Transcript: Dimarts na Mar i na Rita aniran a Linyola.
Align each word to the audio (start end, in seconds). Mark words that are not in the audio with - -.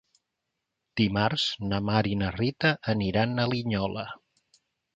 Dimarts 1.01 1.43
na 1.73 1.81
Mar 1.91 2.01
i 2.13 2.15
na 2.23 2.31
Rita 2.37 2.73
aniran 2.97 3.45
a 3.45 3.49
Linyola. 3.55 4.09